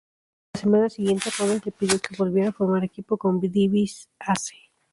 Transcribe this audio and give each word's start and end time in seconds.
En 0.01 0.51
la 0.55 0.59
semana 0.59 0.89
siguiente, 0.89 1.29
Rhodes 1.37 1.63
le 1.63 1.71
pidió 1.71 1.99
que 2.01 2.15
volviera 2.17 2.49
a 2.49 2.53
formar 2.53 2.83
equipo 2.83 3.17
con 3.19 3.39
DiBiase. 3.39 4.55